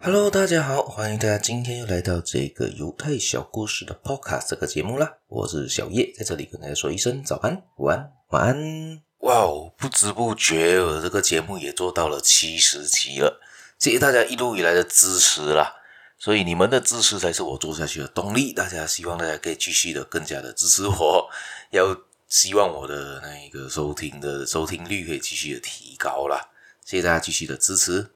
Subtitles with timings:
[0.00, 5.16] Hello，大家好，欢迎大家今天又来到这个犹太小故事的 Podcast 这个节目啦。
[5.26, 9.02] 我是小叶，在这里跟大家说一声早安、午安、晚安。
[9.22, 13.40] 哇哦，不知不觉我这个节目也做到了七十集了，
[13.80, 15.74] 谢谢大家一路以来的支持啦。
[16.16, 18.52] 所以你们的支持才是我做下去的动力。
[18.52, 21.28] 大家希望大家可以继续的更加的支持我，
[21.72, 21.84] 要
[22.28, 26.50] 希望我的那一个收听的收听率可以继续的提高啦。
[26.84, 28.12] 谢谢大家继续的支持。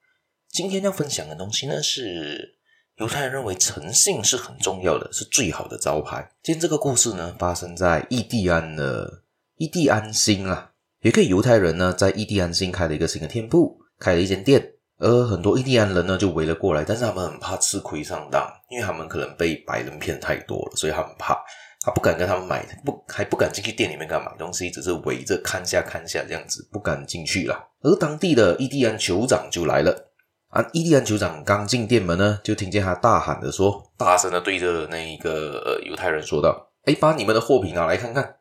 [0.53, 2.59] 今天要分享的东西呢，是
[2.97, 6.29] 犹太人认为诚信是很重要的，是最好的招牌。
[6.43, 9.23] 今天这个故事呢，发生在印第安的
[9.57, 14.63] 印第安新啊，有一个犹太人呢，在印第安新开了一个新的店铺，开了一间店，
[14.99, 21.35] 而很多印第安人呢就围了过来，但是他们很怕吃亏上当，因为他们可能被白人骗太多了，所以他们怕，
[21.81, 27.71] 他不敢跟他们买，不还不敢进去店里面跟他买东西，只是围着看下看下这样子，不敢进去了。
[27.81, 30.11] 而当地的印第安酋长就来了。
[30.53, 30.63] 啊！
[30.75, 38.37] 伊利安酋长刚进店门呢，就听见他大喊的说，大声的对着那一个呃犹太人说道：“哎，把你们的货品拿来看看，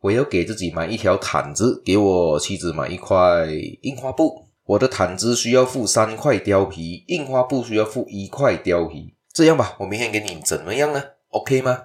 [0.00, 3.46] 我要给自己买一条毯子，给我妻子买一块
[3.82, 4.48] 印花布。
[4.64, 9.14] 我的毯子需要付三块貂皮，印花布需要付一块貂皮。
[9.30, 11.82] 这样吧，我明天给你怎么样呢？OK 吗？”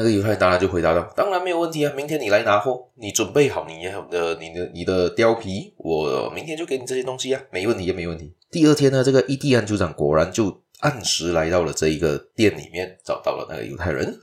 [0.00, 1.92] 那个犹太人当然就回答道：“当然没有问题啊！
[1.94, 14.18] 明天你来拿货，你准备好你的、你的、你的貂皮，我明天就给你这些东西啊，没问题，没问题。”第二天呢，这个印第安酋长果然就按时来到了这一个店里面，找到了那个犹太人。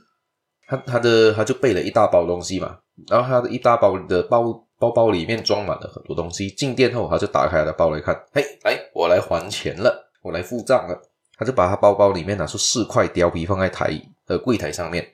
[0.66, 2.76] 他他的他就备了一大包东西嘛，
[3.08, 6.50] 然后他的一大包的包包包里面装满了很多东西。
[6.50, 11.00] 进店后，他就打开他的包来看，嘿，来，我来还钱了，我来付账了。
[11.38, 13.92] 他就把他包包里面拿出四块貂皮放在台
[14.26, 15.06] 呃柜台上面。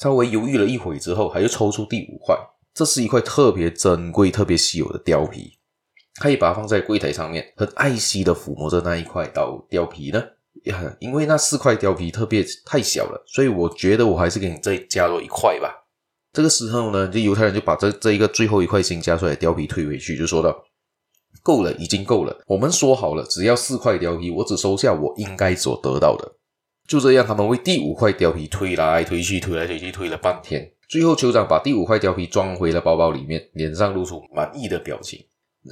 [0.00, 2.36] 稍微犹豫了一会之后，他又抽出第五块。
[2.74, 5.58] 这是一块特别珍贵、特别稀有的貂皮，
[6.20, 10.22] 可以把它放在柜台上面，很爱惜的抚摸着那一块貂貂皮呢。
[10.64, 15.84] 呀， 因为那四块貂皮特别太小了，所以我觉得我还是给你再加多一块吧。
[16.32, 20.64] 这个时候呢，这犹太人就把这这一个最后一块新加出来的貂皮退回去，就说道
[21.44, 22.34] ：“够了，已经够了。
[22.46, 26.36] 我们说好了，只要四块貂皮，我只收下我应该所得到的。”
[26.92, 30.70] 就这样，他们为第五块貂皮推来推去，推来推去，推了半天。
[30.86, 35.18] 最后，酋长把第五块貂皮装回了包包里面，脸上露出满意的表情。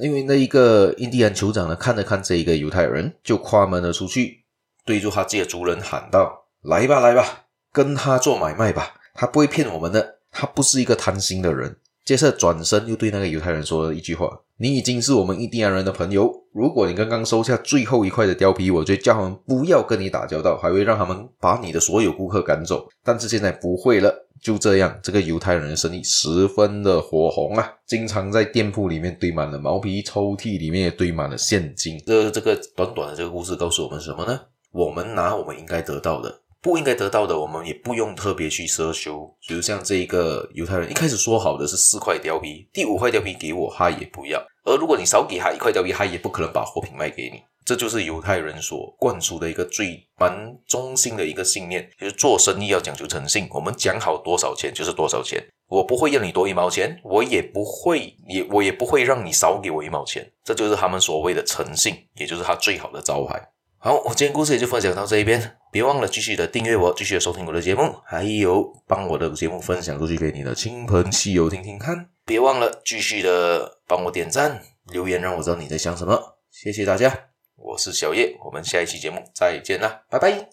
[0.01, 4.43] 因为那一个印第安酋长呢，看了看这一个犹太人，就跨门了出去，
[4.83, 11.77] 对着他自己的族人喊道：“来吧，来吧，跟他做买卖吧，他不会骗我们的，他不是一个贪心的人。”
[12.11, 14.29] 接着转身又对那个犹太人说了一句话。
[14.57, 16.29] 你已经是我们印第安人的朋友。
[16.51, 22.85] 如果你刚刚收下最后一块的貂皮，我就叫他们不要跟你打交道，还会让他们把你的所有顾客赶走。
[23.01, 24.13] 但是现在不会了。
[24.41, 31.97] 就这样，这个犹太人的生意十分的火红啊，经常在店铺里面堆满了毛皮，抽屉里面也堆满了现金。
[32.05, 34.37] 这这个短短的这个故事告诉我们什么呢？
[34.73, 36.40] 我们拿我们应该得到的。
[36.61, 39.35] 不应该得到的，我们也不用特别去奢求。
[39.47, 44.39] 比如像这一个犹太人，一开始说好的是四块貂皮，第五块貂皮给我，他也不要。
[44.63, 47.41] 而如果你少给他一块貂皮，他也不可能把货品卖给你。
[47.63, 53.47] 这就是犹太人所灌输的一个最蛮中心的一个信念，就是做生意要讲究诚信。
[53.51, 60.27] 我们讲好多少钱就是多少钱，我不会让你多一毛钱，我也不会也我也不会让你少给我一毛钱。
[60.43, 63.39] 这就是他们所谓的诚信，也就是他最好的招牌。
[63.83, 72.07] 好，我今天故事也就分享到这一边，别忘了继续的订阅我，继续的收听我的节目，还有帮我的节目分享出去给你的亲朋戚友听听看。
[72.23, 74.61] 别忘了继续的帮我点赞、
[74.91, 76.37] 留言，让我知道你在想什么。
[76.51, 77.11] 谢谢大家，
[77.55, 80.49] 我是小叶，我们下一期节目再见啦，拜拜。